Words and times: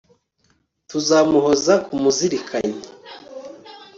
tuzamuhoza 0.89 1.73
ku 1.85 1.93
muzirikanyi 2.01 2.79